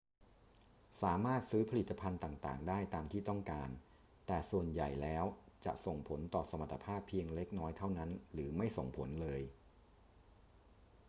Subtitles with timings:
[1.01, 3.69] สามารถซื้อผลิตภัณฑ์ต่าง ๆ ได้ตามที่ต้องการ
[4.27, 5.25] แต่ส่วนใหญ่แล้ว
[5.65, 9.41] จะส่งผลต่อสมรรถภาพเพียงเล็กน้อยเท่านั้นหรือไม่ส่งผลเลย